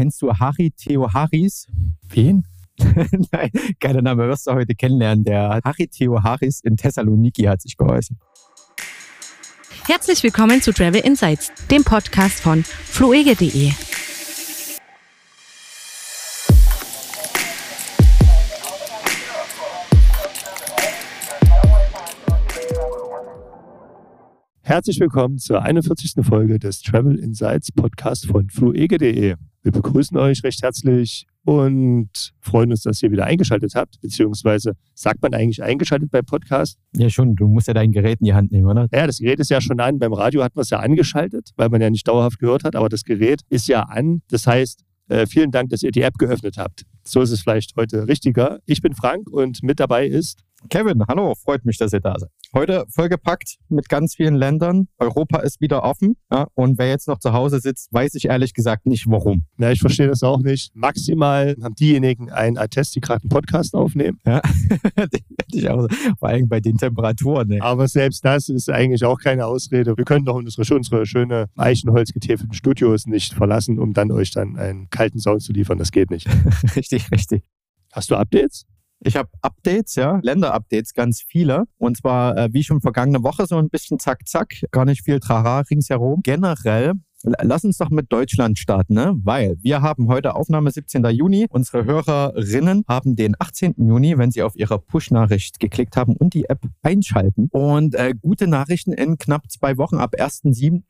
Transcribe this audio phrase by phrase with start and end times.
[0.00, 1.66] Kennst du Harry Theo Harris?
[2.08, 2.46] Wen?
[2.78, 3.50] Nein,
[3.80, 5.24] geiler Name, wirst du heute kennenlernen.
[5.24, 8.16] Der Harry Theo Harris in Thessaloniki hat sich geäußert.
[9.86, 13.72] Herzlich willkommen zu Travel Insights, dem Podcast von fluege.de.
[24.70, 26.24] Herzlich willkommen zur 41.
[26.24, 29.34] Folge des Travel Insights Podcast von fluege.de.
[29.62, 34.00] Wir begrüßen euch recht herzlich und freuen uns, dass ihr wieder eingeschaltet habt.
[34.00, 36.78] Beziehungsweise sagt man eigentlich eingeschaltet beim Podcast?
[36.94, 37.34] Ja, schon.
[37.34, 38.86] Du musst ja dein Gerät in die Hand nehmen, oder?
[38.92, 39.98] Ja, das Gerät ist ja schon an.
[39.98, 42.76] Beim Radio hat man es ja angeschaltet, weil man ja nicht dauerhaft gehört hat.
[42.76, 44.22] Aber das Gerät ist ja an.
[44.28, 46.84] Das heißt, äh, vielen Dank, dass ihr die App geöffnet habt.
[47.02, 48.60] So ist es vielleicht heute richtiger.
[48.66, 52.30] Ich bin Frank und mit dabei ist Kevin, hallo, freut mich, dass ihr da seid.
[52.52, 54.88] Heute vollgepackt mit ganz vielen Ländern.
[54.98, 56.16] Europa ist wieder offen.
[56.32, 59.44] Ja, und wer jetzt noch zu Hause sitzt, weiß ich ehrlich gesagt nicht, warum.
[59.58, 60.74] Ja, ich verstehe das auch nicht.
[60.74, 64.18] Maximal haben diejenigen einen Attest, die gerade einen Podcast aufnehmen.
[64.26, 64.42] Ja,
[65.52, 65.86] ich auch,
[66.18, 67.48] vor allem bei den Temperaturen.
[67.48, 67.62] Ne?
[67.62, 69.96] Aber selbst das ist eigentlich auch keine Ausrede.
[69.96, 74.90] Wir können doch unsere, unsere schöne Eichenholz-getäfelten Studios nicht verlassen, um dann euch dann einen
[74.90, 75.78] kalten Sound zu liefern.
[75.78, 76.28] Das geht nicht.
[76.76, 77.44] richtig, richtig.
[77.92, 78.66] Hast du Updates?
[79.02, 81.64] Ich habe Updates, ja, Länder-Updates, ganz viele.
[81.78, 85.20] Und zwar, äh, wie schon vergangene Woche, so ein bisschen zack, zack, gar nicht viel
[85.20, 86.20] Trara ringsherum.
[86.22, 89.14] Generell Lass uns doch mit Deutschland starten, ne?
[89.22, 91.04] weil wir haben heute Aufnahme 17.
[91.10, 91.46] Juni.
[91.50, 93.74] Unsere Hörerinnen haben den 18.
[93.76, 97.48] Juni, wenn sie auf ihre Push-Nachricht geklickt haben und die App einschalten.
[97.52, 100.82] Und äh, gute Nachrichten in knapp zwei Wochen ab 1.7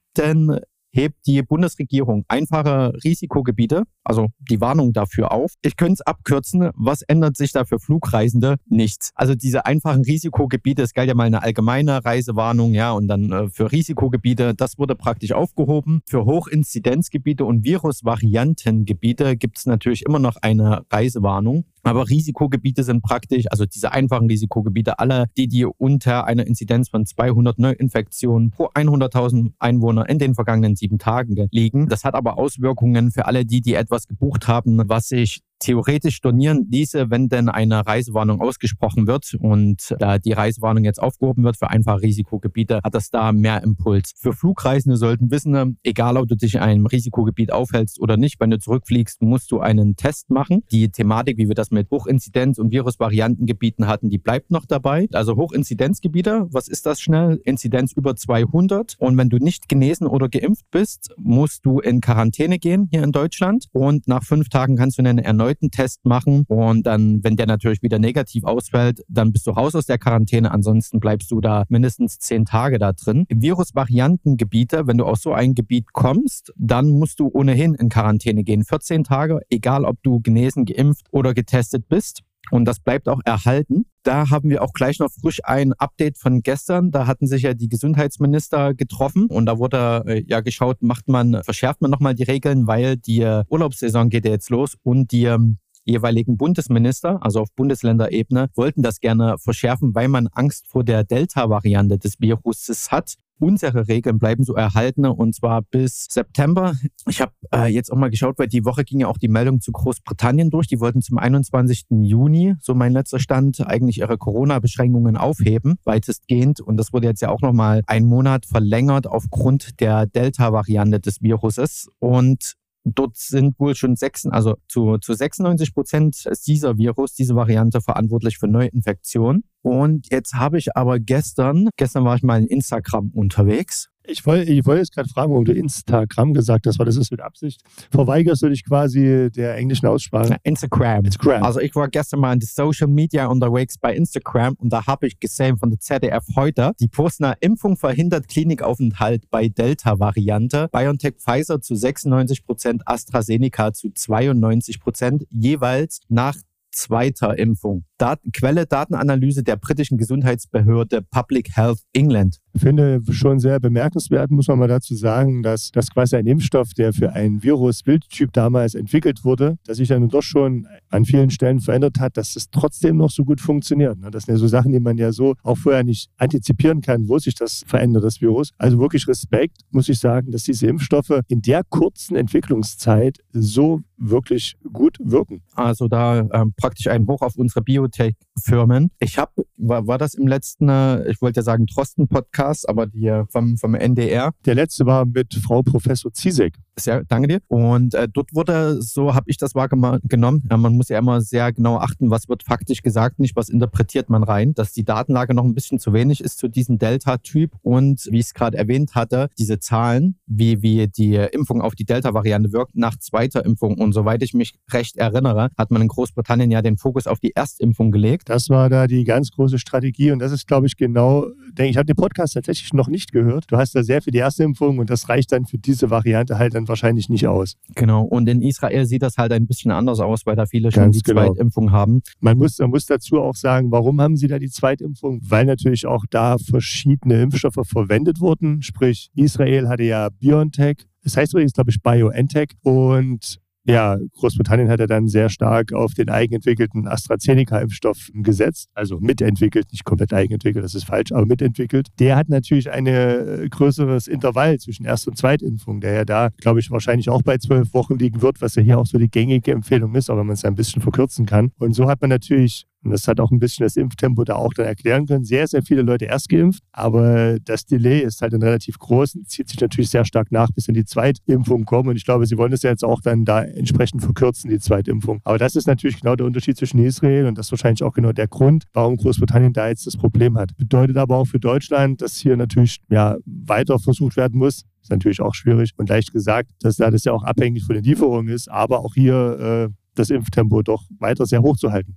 [0.93, 5.55] hebt die Bundesregierung einfache Risikogebiete, also die Warnung dafür auf.
[5.63, 6.71] Ich könnte es abkürzen.
[6.75, 8.57] Was ändert sich da für Flugreisende?
[8.67, 9.11] Nichts.
[9.15, 13.49] Also diese einfachen Risikogebiete, es galt ja mal eine allgemeine Reisewarnung, ja, und dann äh,
[13.49, 16.03] für Risikogebiete, das wurde praktisch aufgehoben.
[16.07, 21.65] Für Hochinzidenzgebiete und Virusvariantengebiete gibt es natürlich immer noch eine Reisewarnung.
[21.83, 27.07] Aber Risikogebiete sind praktisch, also diese einfachen Risikogebiete, alle, die, die unter einer Inzidenz von
[27.07, 31.89] 200 Neuinfektionen pro 100.000 Einwohner in den vergangenen sieben Tagen liegen.
[31.89, 36.67] Das hat aber Auswirkungen für alle die, die etwas gebucht haben, was sich theoretisch stornieren
[36.71, 41.71] ließe, wenn denn eine Reisewarnung ausgesprochen wird und da die Reisewarnung jetzt aufgehoben wird für
[41.71, 44.13] einfache Risikogebiete, hat das da mehr Impuls.
[44.17, 48.51] Für Flugreisende sollten wissen, egal ob du dich in einem Risikogebiet aufhältst oder nicht, wenn
[48.51, 50.63] du zurückfliegst, musst du einen Test machen.
[50.73, 55.09] Die Thematik, wie wir das mit Hochinzidenz- und Virusvariantengebieten hatten, die bleibt noch dabei.
[55.13, 57.41] Also Hochinzidenzgebiete, was ist das schnell?
[57.45, 62.59] Inzidenz über 200 und wenn du nicht genesen oder geimpft bist, musst du in Quarantäne
[62.59, 66.45] gehen hier in Deutschland und nach fünf Tagen kannst du eine erneute erneuten Test machen
[66.49, 70.51] und dann, wenn der natürlich wieder negativ ausfällt, dann bist du raus aus der Quarantäne.
[70.51, 73.27] Ansonsten bleibst du da mindestens zehn Tage da drin.
[73.29, 78.65] Virusvariantengebiete, wenn du aus so ein Gebiet kommst, dann musst du ohnehin in Quarantäne gehen.
[78.65, 82.23] 14 Tage, egal ob du genesen, geimpft oder getestet bist.
[82.51, 83.85] Und das bleibt auch erhalten.
[84.03, 86.91] Da haben wir auch gleich noch frisch ein Update von gestern.
[86.91, 91.43] Da hatten sich ja die Gesundheitsminister getroffen und da wurde äh, ja geschaut, macht man,
[91.45, 95.25] verschärft man nochmal die Regeln, weil die äh, Urlaubssaison geht ja jetzt los und die
[95.25, 101.05] ähm, jeweiligen Bundesminister, also auf Bundesländerebene, wollten das gerne verschärfen, weil man Angst vor der
[101.05, 106.75] Delta-Variante des Viruses hat unsere Regeln bleiben so erhalten und zwar bis September.
[107.09, 109.61] Ich habe äh, jetzt auch mal geschaut, weil die Woche ging ja auch die Meldung
[109.61, 110.67] zu Großbritannien durch.
[110.67, 111.87] Die wollten zum 21.
[111.91, 116.61] Juni, so mein letzter Stand, eigentlich ihre Corona-Beschränkungen aufheben, weitestgehend.
[116.61, 121.89] Und das wurde jetzt ja auch nochmal einen Monat verlängert aufgrund der Delta-Variante des Viruses.
[121.99, 127.81] Und Dort sind wohl schon sechs, also zu, zu 96 Prozent dieser Virus, diese Variante
[127.81, 129.45] verantwortlich für Neuinfektionen.
[129.63, 134.51] Und jetzt habe ich aber gestern, gestern war ich mal in Instagram unterwegs ich wollte
[134.51, 137.63] ich wollt jetzt gerade fragen, warum du Instagram gesagt hast, weil das ist mit Absicht.
[137.91, 140.37] Verweigerst du dich quasi der englischen Aussprache?
[140.43, 141.05] Instagram.
[141.05, 141.43] Instagram.
[141.43, 145.07] Also ich war gestern mal in die Social Media unterwegs bei Instagram und da habe
[145.07, 150.69] ich gesehen von der ZDF heute, die posten eine Impfung verhindert Klinikaufenthalt bei Delta-Variante.
[150.73, 156.37] BioNTech Pfizer zu 96 Prozent, AstraZeneca zu 92 Prozent, jeweils nach
[156.71, 157.85] zweiter Impfung.
[157.99, 162.39] Dat Quelle Datenanalyse der britischen Gesundheitsbehörde Public Health England.
[162.53, 166.73] Ich finde schon sehr bemerkenswert, muss man mal dazu sagen, dass das quasi ein Impfstoff,
[166.75, 171.61] der für einen Virus-Wildtyp damals entwickelt wurde, dass sich dann doch schon an vielen Stellen
[171.61, 173.99] verändert hat, dass es trotzdem noch so gut funktioniert.
[173.99, 174.11] Ne?
[174.11, 177.19] Das sind ja so Sachen, die man ja so auch vorher nicht antizipieren kann, wo
[177.19, 178.51] sich das verändert, das Virus.
[178.59, 184.57] Also wirklich Respekt, muss ich sagen, dass diese Impfstoffe in der kurzen Entwicklungszeit so wirklich
[184.73, 185.43] gut wirken.
[185.55, 188.91] Also da ähm, praktisch ein Hoch auf unsere Biotech-Firmen.
[188.99, 193.23] Ich habe, war, war das im letzten, äh, ich wollte ja sagen Trosten-Podcast, aber die
[193.29, 194.33] vom, vom NDR.
[194.47, 196.55] Der letzte war mit Frau Professor Zizek.
[196.85, 197.41] Sehr, danke dir.
[197.49, 201.53] Und äh, dort wurde, so habe ich das wahrgenommen, ja, man muss ja immer sehr
[201.53, 205.45] genau achten, was wird faktisch gesagt, nicht was interpretiert man rein, dass die Datenlage noch
[205.45, 209.29] ein bisschen zu wenig ist zu diesem Delta-Typ und wie ich es gerade erwähnt hatte,
[209.39, 213.79] diese Zahlen, wie, wie die Impfung auf die Delta-Variante wirkt nach zweiter Impfung.
[213.79, 217.35] Und soweit ich mich recht erinnere, hat man in Großbritannien ja den Fokus auf die
[217.35, 218.29] Erstimpfung gelegt.
[218.29, 221.77] Das war da die ganz große Strategie und das ist, glaube ich, genau, denke ich,
[221.77, 223.45] habe den Podcast tatsächlich noch nicht gehört.
[223.49, 226.55] Du hast da sehr für die Erstimpfung und das reicht dann für diese Variante halt
[226.55, 227.57] dann wahrscheinlich nicht aus.
[227.75, 228.03] Genau.
[228.05, 230.97] Und in Israel sieht das halt ein bisschen anders aus, weil da viele schon ganz
[230.97, 231.27] die genau.
[231.27, 232.01] Zweitimpfung haben.
[232.21, 235.21] Man muss, man muss dazu auch sagen, warum haben sie da die Zweitimpfung?
[235.23, 238.63] Weil natürlich auch da verschiedene Impfstoffe verwendet wurden.
[238.63, 240.79] Sprich, Israel hatte ja BioNTech.
[241.03, 242.51] Das heißt übrigens, glaube ich, BioNTech.
[242.63, 249.67] Und ja, Großbritannien hat ja dann sehr stark auf den eigenentwickelten AstraZeneca-Impfstoff gesetzt, also mitentwickelt,
[249.71, 251.89] nicht komplett eigenentwickelt, das ist falsch, aber mitentwickelt.
[251.99, 256.61] Der hat natürlich ein äh, größeres Intervall zwischen Erst- und Zweitimpfung, der ja da, glaube
[256.61, 259.53] ich, wahrscheinlich auch bei zwölf Wochen liegen wird, was ja hier auch so die gängige
[259.53, 261.53] Empfehlung ist, aber man es ein bisschen verkürzen kann.
[261.59, 264.55] Und so hat man natürlich und das hat auch ein bisschen das Impftempo da auch
[264.55, 265.25] dann erklären können.
[265.25, 269.29] Sehr, sehr viele Leute erst geimpft, aber das Delay ist halt dann relativ groß und
[269.29, 271.91] zieht sich natürlich sehr stark nach, bis in die Zweitimpfung kommen.
[271.91, 275.21] Und ich glaube, sie wollen das ja jetzt auch dann da entsprechend verkürzen, die Zweitimpfung.
[275.25, 278.13] Aber das ist natürlich genau der Unterschied zwischen Israel und das ist wahrscheinlich auch genau
[278.13, 280.57] der Grund, warum Großbritannien da jetzt das Problem hat.
[280.57, 285.21] Bedeutet aber auch für Deutschland, dass hier natürlich ja, weiter versucht werden muss, ist natürlich
[285.21, 288.51] auch schwierig und leicht gesagt, dass da das ja auch abhängig von den Lieferungen ist,
[288.51, 291.97] aber auch hier äh, das Impftempo doch weiter sehr hoch zu halten.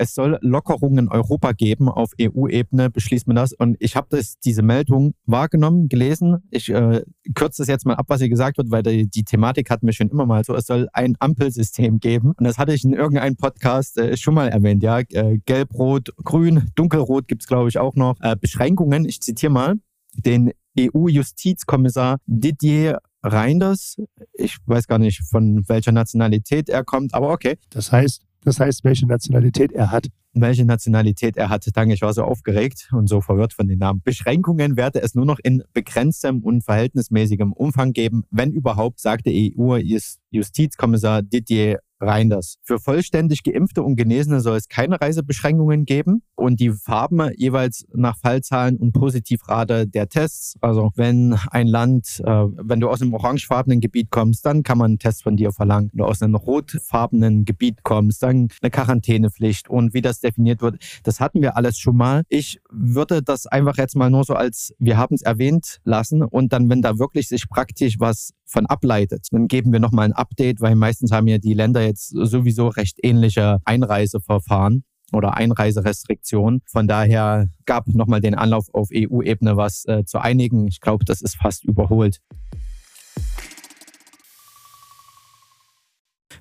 [0.00, 1.88] Es soll Lockerungen in Europa geben.
[1.88, 3.52] Auf EU-Ebene beschließt man das.
[3.52, 6.38] Und ich habe diese Meldung wahrgenommen, gelesen.
[6.50, 7.02] Ich äh,
[7.34, 9.92] kürze das jetzt mal ab, was hier gesagt wird, weil die, die, Thematik hat mir
[9.92, 12.32] schon immer mal so, es soll ein Ampelsystem geben.
[12.36, 14.82] Und das hatte ich in irgendeinem Podcast äh, schon mal erwähnt.
[14.82, 18.16] Ja, äh, Gelb, Rot, Grün, Dunkelrot gibt's glaube ich, auch noch.
[18.20, 19.74] Äh, Beschränkungen, ich zitiere mal,
[20.14, 23.96] den EU-Justizkommissar Didier Reinders.
[24.32, 27.58] Ich weiß gar nicht, von welcher Nationalität er kommt, aber okay.
[27.68, 30.08] Das heißt, das heißt, welche Nationalität er hat.
[30.32, 31.66] Welche Nationalität er hat.
[31.74, 34.00] Danke, ich war so aufgeregt und so verwirrt von den Namen.
[34.02, 41.22] Beschränkungen werde es nur noch in begrenztem und verhältnismäßigem Umfang geben, wenn überhaupt, sagte EU-Justizkommissar
[41.22, 42.56] Didier Reinders.
[42.62, 48.16] Für vollständig Geimpfte und Genesene soll es keine Reisebeschränkungen geben und die Farben jeweils nach
[48.16, 50.56] Fallzahlen und Positivrate der Tests.
[50.60, 54.92] Also wenn ein Land, äh, wenn du aus einem orangefarbenen Gebiet kommst, dann kann man
[54.92, 55.90] einen Test von dir verlangen.
[55.92, 60.76] Wenn du aus einem rotfarbenen Gebiet kommst, dann eine Quarantänepflicht und wie das definiert wird,
[61.04, 62.22] das hatten wir alles schon mal.
[62.28, 66.52] Ich würde das einfach jetzt mal nur so als, wir haben es erwähnt lassen und
[66.52, 70.60] dann, wenn da wirklich sich praktisch was von ableitet, dann geben wir nochmal ein Update,
[70.60, 76.62] weil meistens haben ja die Länder jetzt sowieso recht ähnliche Einreiseverfahren oder Einreiserestriktionen.
[76.66, 80.66] Von daher gab nochmal den Anlauf auf EU-Ebene was äh, zu einigen.
[80.68, 82.20] Ich glaube, das ist fast überholt.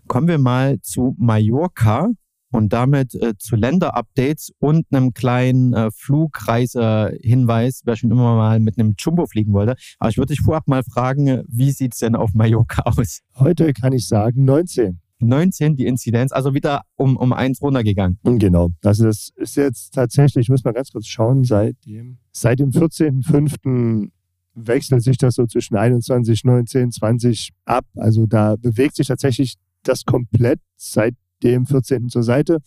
[0.08, 2.10] Kommen wir mal zu Mallorca
[2.52, 8.80] und damit äh, zu Länderupdates und einem kleinen äh, Flugreisehinweis, wer schon immer mal mit
[8.80, 9.76] einem Jumbo fliegen wollte.
[10.00, 13.20] Aber ich würde dich vorab mal fragen, wie sieht es denn auf Mallorca aus?
[13.36, 15.00] Heute kann ich sagen 19.
[15.20, 18.20] 19 die Inzidenz, also wieder um, um eins runtergegangen.
[18.24, 18.70] Genau.
[18.84, 22.72] Also das ist jetzt tatsächlich, ich muss mal ganz kurz schauen, seit dem, seit dem
[22.72, 24.10] 14.05.
[24.56, 27.86] wechselt sich das so zwischen 21, 19, 20 ab.
[27.96, 32.10] Also da bewegt sich tatsächlich das komplett seit dem 14.
[32.10, 32.60] zur Seite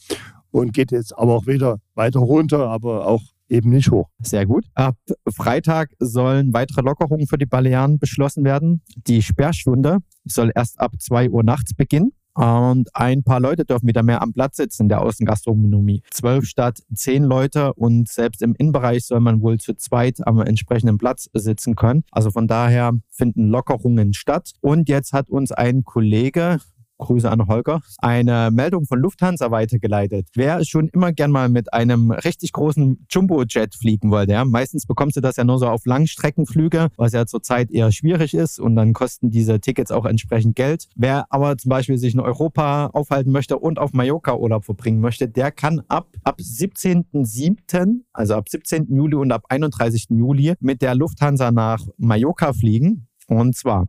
[0.51, 4.09] und geht jetzt aber auch wieder weiter runter, aber auch eben nicht hoch.
[4.23, 4.65] Sehr gut.
[4.75, 4.97] Ab
[5.35, 8.83] Freitag sollen weitere Lockerungen für die Balearen beschlossen werden.
[9.07, 12.13] Die Sperrstunde soll erst ab 2 Uhr nachts beginnen.
[12.35, 16.03] Und ein paar Leute dürfen wieder mehr am Platz sitzen in der Außengastronomie.
[16.11, 20.99] Zwölf statt zehn Leute und selbst im Innenbereich soll man wohl zu zweit am entsprechenden
[20.99, 22.05] Platz sitzen können.
[22.11, 24.53] Also von daher finden Lockerungen statt.
[24.61, 26.59] Und jetzt hat uns ein Kollege,
[27.03, 30.29] Grüße an Holger, eine Meldung von Lufthansa weitergeleitet.
[30.35, 35.17] Wer schon immer gern mal mit einem richtig großen Jumbo-Jet fliegen wollte, ja, meistens bekommst
[35.17, 38.93] du das ja nur so auf Langstreckenflüge, was ja zurzeit eher schwierig ist und dann
[38.93, 40.89] kosten diese Tickets auch entsprechend Geld.
[40.95, 45.29] Wer aber zum Beispiel sich in Europa aufhalten möchte und auf Mallorca Urlaub verbringen möchte,
[45.29, 48.95] der kann ab, ab 17.07., also ab 17.
[48.95, 50.07] Juli und ab 31.
[50.11, 53.09] Juli mit der Lufthansa nach Mallorca fliegen.
[53.29, 53.87] Und zwar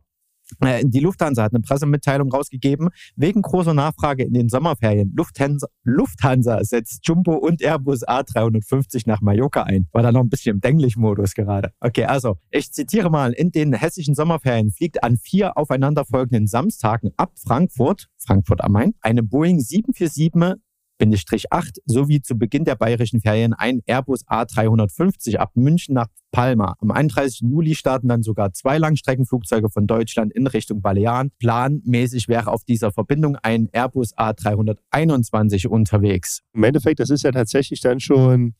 [0.60, 5.12] die Lufthansa hat eine Pressemitteilung rausgegeben, wegen großer Nachfrage in den Sommerferien.
[5.16, 9.86] Lufthansa, Lufthansa setzt Jumbo und Airbus A350 nach Mallorca ein.
[9.92, 11.72] War da noch ein bisschen im Denglich-Modus gerade.
[11.80, 17.32] Okay, also ich zitiere mal, in den hessischen Sommerferien fliegt an vier aufeinanderfolgenden Samstagen ab
[17.36, 20.58] Frankfurt, Frankfurt am Main, eine Boeing 747
[21.00, 26.74] 8 sowie zu Beginn der bayerischen Ferien ein Airbus A350 ab München nach Palma.
[26.80, 27.40] Am 31.
[27.48, 31.30] Juli starten dann sogar zwei Langstreckenflugzeuge von Deutschland in Richtung Balearen.
[31.38, 36.42] Planmäßig wäre auf dieser Verbindung ein Airbus A321 unterwegs.
[36.52, 38.54] Im Endeffekt, das ist ja tatsächlich dann schon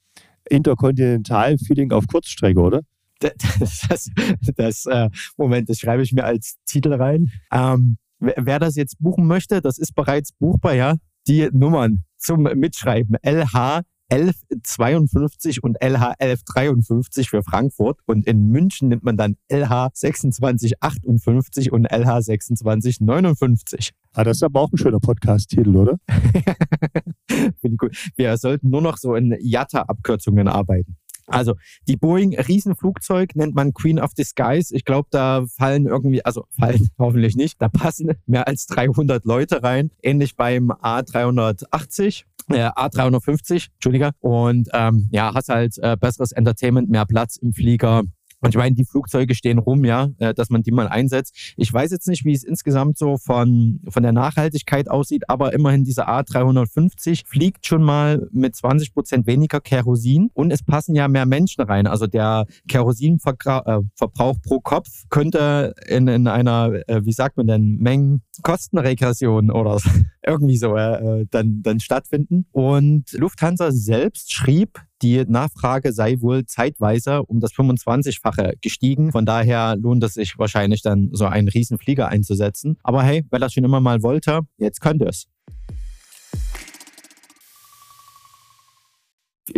[0.49, 2.83] Interkontinental-Feeling auf Kurzstrecke, oder?
[3.19, 3.33] Das,
[3.89, 4.11] das,
[4.57, 7.31] das äh, Moment, das schreibe ich mir als Titel rein.
[7.53, 10.97] Ähm, wer, wer das jetzt buchen möchte, das ist bereits buchbar, ja.
[11.27, 13.17] Die Nummern zum Mitschreiben.
[13.23, 17.99] LH 1152 und LH 1153 für Frankfurt.
[18.07, 23.93] Und in München nimmt man dann LH 2658 und LH 2659.
[24.13, 25.99] Ah, das ist aber auch ein schöner Podcast-Titel, oder?
[27.29, 27.97] Finde ich gut.
[28.17, 30.97] Wir sollten nur noch so in JATA-Abkürzungen arbeiten.
[31.27, 31.55] Also
[31.89, 34.71] die Boeing Riesenflugzeug nennt man Queen of the Skies.
[34.71, 39.63] Ich glaube, da fallen irgendwie, also fallen hoffentlich nicht, da passen mehr als 300 Leute
[39.63, 39.91] rein.
[40.03, 42.25] Ähnlich beim A380.
[42.51, 44.13] Äh, A350, Entschuldiger.
[44.21, 48.03] Und ähm, ja, hast halt äh, besseres Entertainment, mehr Platz im Flieger,
[48.45, 51.55] und ich meine, die Flugzeuge stehen rum, ja, äh, dass man die mal einsetzt.
[51.57, 55.85] Ich weiß jetzt nicht, wie es insgesamt so von, von der Nachhaltigkeit aussieht, aber immerhin
[55.85, 61.25] diese A350 fliegt schon mal mit 20 Prozent weniger Kerosin und es passen ja mehr
[61.25, 61.87] Menschen rein.
[61.87, 69.51] Also der Kerosinverbrauch pro Kopf könnte in, in einer, äh, wie sagt man denn, Mengenkostenregression
[69.51, 69.81] oder
[70.27, 72.45] irgendwie so äh, dann, dann stattfinden.
[72.53, 79.13] Und Lufthansa selbst schrieb, die Nachfrage sei wohl zeitweise um das 25-fache gestiegen.
[79.13, 82.79] Von daher lohnt es sich wahrscheinlich dann so einen Riesenflieger einzusetzen.
[82.83, 85.27] Aber hey, wer das schon immer mal wollte, jetzt könnte es.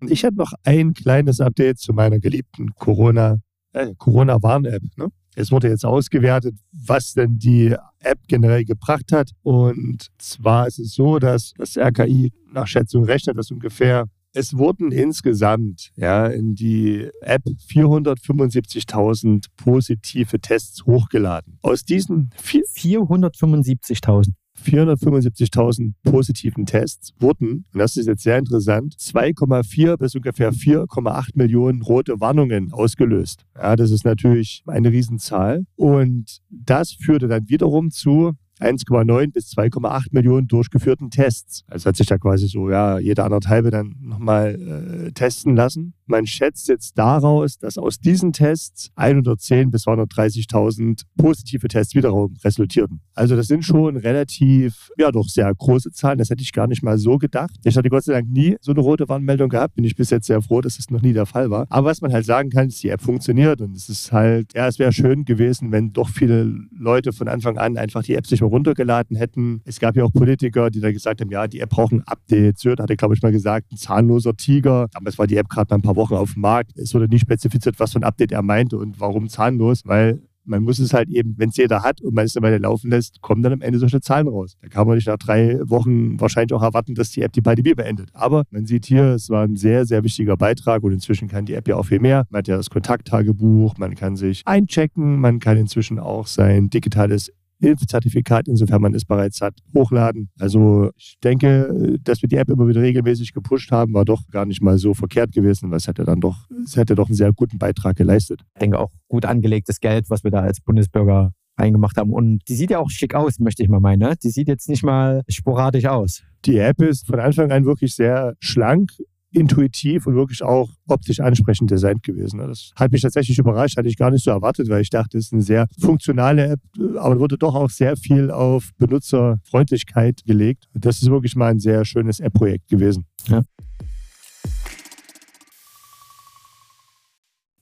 [0.00, 3.38] Ich habe noch ein kleines Update zu meiner geliebten Corona,
[3.72, 4.82] äh, Corona-Warn-App.
[4.96, 5.08] Ne?
[5.34, 9.30] Es wurde jetzt ausgewertet, was denn die App generell gebracht hat.
[9.42, 14.92] Und zwar ist es so, dass das RKI nach Schätzung rechnet, dass ungefähr es wurden
[14.92, 21.58] insgesamt ja, in die App 475.000 positive Tests hochgeladen.
[21.62, 24.32] Aus diesen 475.000.
[24.62, 31.82] 475.000 positiven Tests wurden, und das ist jetzt sehr interessant, 2,4 bis ungefähr 4,8 Millionen
[31.82, 33.44] rote Warnungen ausgelöst.
[33.56, 35.66] Ja, das ist natürlich eine Riesenzahl.
[35.74, 41.64] Und das führte dann wiederum zu 1,9 bis 2,8 Millionen durchgeführten Tests.
[41.68, 45.94] Also hat sich da quasi so, ja, jeder anderthalbe dann nochmal äh, testen lassen.
[46.06, 53.00] Man schätzt jetzt daraus, dass aus diesen Tests 110 bis 230.000 positive Tests wiederum resultierten.
[53.14, 56.18] Also das sind schon relativ, ja doch sehr große Zahlen.
[56.18, 57.54] Das hätte ich gar nicht mal so gedacht.
[57.64, 59.74] Ich hatte Gott sei Dank nie so eine rote Warnmeldung gehabt.
[59.76, 61.66] Bin ich bis jetzt sehr froh, dass das noch nie der Fall war.
[61.70, 64.66] Aber was man halt sagen kann, ist, die App funktioniert und es ist halt, ja,
[64.66, 68.40] es wäre schön gewesen, wenn doch viele Leute von Anfang an einfach die App sich
[68.40, 69.60] mal runtergeladen hätten.
[69.64, 72.58] Es gab ja auch Politiker, die da gesagt haben, ja, die App braucht ein Update.
[72.58, 74.88] Söder hatte, glaube ich, mal gesagt, ein zahnloser Tiger.
[74.92, 76.76] Damals war die App gerade mal ein paar Wochen auf dem Markt.
[76.76, 80.62] Es wurde nicht spezifiziert, was für ein Update er meinte und warum zahnlos, weil man
[80.62, 83.20] muss es halt eben, wenn es jeder hat und man es eine Weile laufen lässt,
[83.22, 84.56] kommen dann am Ende solche Zahlen raus.
[84.60, 87.74] Da kann man nicht nach drei Wochen wahrscheinlich auch erwarten, dass die App die Pandemie
[87.74, 88.10] beendet.
[88.12, 91.54] Aber man sieht hier, es war ein sehr, sehr wichtiger Beitrag und inzwischen kann die
[91.54, 92.26] App ja auch viel mehr.
[92.30, 97.32] Man hat ja das Kontakttagebuch, man kann sich einchecken, man kann inzwischen auch sein digitales
[97.70, 100.30] Impfzertifikat, insofern man es bereits hat, hochladen.
[100.38, 104.46] Also ich denke, dass wir die App immer wieder regelmäßig gepusht haben, war doch gar
[104.46, 107.32] nicht mal so verkehrt gewesen, weil es hätte dann doch, es hätte doch einen sehr
[107.32, 108.42] guten Beitrag geleistet.
[108.54, 112.12] Ich denke auch gut angelegtes Geld, was wir da als Bundesbürger reingemacht haben.
[112.12, 114.00] Und die sieht ja auch schick aus, möchte ich mal meinen.
[114.00, 114.14] Ne?
[114.22, 116.22] Die sieht jetzt nicht mal sporadisch aus.
[116.44, 118.90] Die App ist von Anfang an wirklich sehr schlank,
[119.34, 122.38] intuitiv und wirklich auch optisch ansprechend designt gewesen.
[122.38, 125.26] Das hat mich tatsächlich überrascht, hatte ich gar nicht so erwartet, weil ich dachte, es
[125.26, 126.60] ist eine sehr funktionale App,
[126.96, 130.68] aber wurde doch auch sehr viel auf Benutzerfreundlichkeit gelegt.
[130.74, 133.06] Das ist wirklich mal ein sehr schönes App-Projekt gewesen.
[133.28, 133.42] Ja.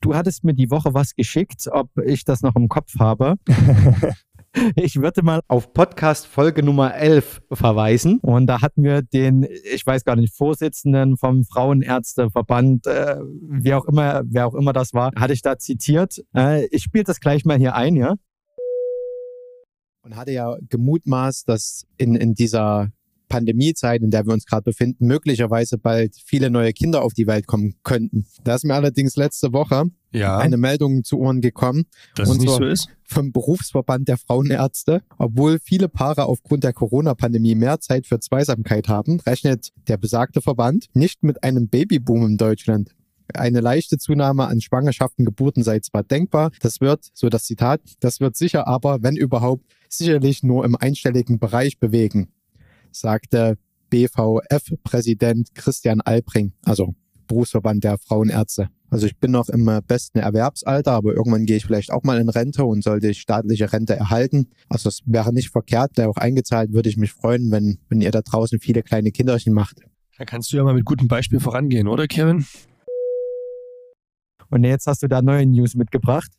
[0.01, 3.37] Du hattest mir die Woche was geschickt, ob ich das noch im Kopf habe.
[4.77, 8.19] Ich würde mal auf Podcast Folge Nummer 11 verweisen.
[8.19, 13.17] Und da hatten wir den, ich weiß gar nicht, Vorsitzenden vom Frauenärzteverband, äh,
[13.49, 16.23] wie auch immer, wer auch immer das war, hatte ich da zitiert.
[16.37, 18.15] Äh, ich spiele das gleich mal hier ein, ja.
[20.03, 22.91] Und hatte ja gemutmaßt, dass in, in dieser
[23.33, 27.47] Pandemiezeit, in der wir uns gerade befinden, möglicherweise bald viele neue Kinder auf die Welt
[27.47, 28.27] kommen könnten.
[28.45, 30.37] Da ist mir allerdings letzte Woche ja.
[30.37, 31.85] eine Meldung zu Ohren gekommen.
[32.15, 32.89] Dass es nicht so ist?
[33.05, 35.01] Vom Berufsverband der Frauenärzte.
[35.17, 40.89] Obwohl viele Paare aufgrund der Corona-Pandemie mehr Zeit für Zweisamkeit haben, rechnet der besagte Verband
[40.93, 42.91] nicht mit einem Babyboom in Deutschland.
[43.33, 48.21] Eine leichte Zunahme an Schwangerschaften, Geburten sei zwar denkbar, das wird, so das Zitat, das
[48.21, 52.29] wird sicher aber, wenn überhaupt, sicherlich nur im einstelligen Bereich bewegen
[52.93, 53.57] sagte
[53.91, 56.95] BVF-Präsident Christian Albring, also
[57.27, 58.69] Berufsverband der Frauenärzte.
[58.91, 62.29] Also ich bin noch im besten Erwerbsalter, aber irgendwann gehe ich vielleicht auch mal in
[62.29, 64.51] Rente und sollte ich staatliche Rente erhalten.
[64.69, 68.11] Also es wäre nicht verkehrt, der auch eingezahlt, würde ich mich freuen, wenn, wenn ihr
[68.11, 69.81] da draußen viele kleine Kinderchen macht.
[70.19, 72.45] Da kannst du ja mal mit gutem Beispiel vorangehen, oder Kevin?
[74.51, 76.31] Und jetzt hast du da neue News mitgebracht.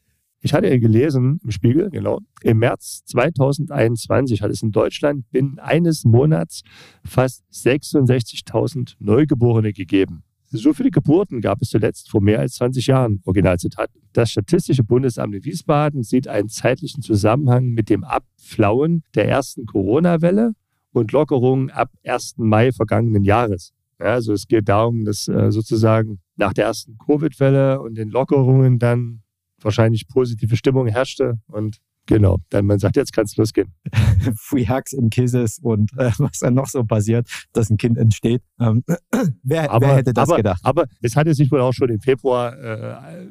[0.45, 6.03] Ich hatte gelesen im Spiegel, genau, im März 2021 hat es in Deutschland binnen eines
[6.03, 6.63] Monats
[7.05, 10.23] fast 66.000 Neugeborene gegeben.
[10.49, 13.21] So viele Geburten gab es zuletzt vor mehr als 20 Jahren.
[13.23, 13.89] Originalzitat.
[14.11, 20.55] Das Statistische Bundesamt in Wiesbaden sieht einen zeitlichen Zusammenhang mit dem Abflauen der ersten Corona-Welle
[20.91, 22.35] und Lockerungen ab 1.
[22.35, 23.71] Mai vergangenen Jahres.
[23.97, 28.77] Ja, also es geht darum, dass äh, sozusagen nach der ersten Covid-Welle und den Lockerungen
[28.77, 29.23] dann
[29.63, 33.73] wahrscheinlich positive Stimmung herrschte und Genau, dann man sagt, jetzt kann es losgehen.
[34.35, 38.41] Free Hugs in Kisses und äh, was dann noch so passiert, dass ein Kind entsteht.
[38.59, 38.83] Ähm,
[39.43, 40.59] wer, aber, wer, hätte das aber, gedacht?
[40.63, 43.27] Aber es hatte sich wohl auch schon im Februar äh,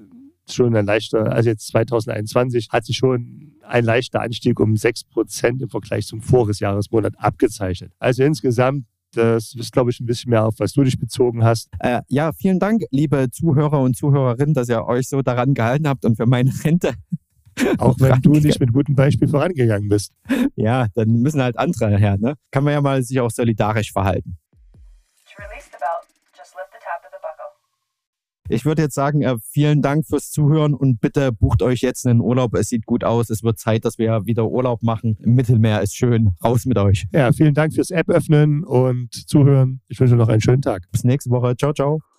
[0.49, 5.68] schon ein leichter, also jetzt 2021 hat sich schon ein leichter Anstieg um 6% im
[5.68, 7.92] Vergleich zum Vorjahresmonat abgezeichnet.
[7.99, 11.68] Also insgesamt das ist, glaube ich, ein bisschen mehr auf, was du dich bezogen hast.
[11.79, 16.05] Äh, ja, vielen Dank, liebe Zuhörer und Zuhörerinnen, dass ihr euch so daran gehalten habt
[16.05, 16.94] und für meine Rente.
[17.79, 20.12] Auch wenn du nicht mit gutem Beispiel vorangegangen bist.
[20.57, 22.16] Ja, dann müssen halt andere her.
[22.18, 22.35] Ne?
[22.51, 24.37] Kann man ja mal sich auch solidarisch verhalten.
[28.53, 32.21] Ich würde jetzt sagen, äh, vielen Dank fürs Zuhören und bitte bucht euch jetzt einen
[32.21, 32.55] Urlaub.
[32.55, 33.31] Es sieht gut aus.
[33.31, 35.17] Es wird Zeit, dass wir wieder Urlaub machen.
[35.21, 36.31] Im Mittelmeer ist schön.
[36.45, 37.07] Raus mit euch.
[37.12, 39.81] Ja, vielen Dank fürs App öffnen und Zuhören.
[39.88, 40.83] Ich wünsche noch einen schönen Tag.
[40.93, 41.57] Bis nächste Woche.
[41.57, 42.12] Ciao, ciao.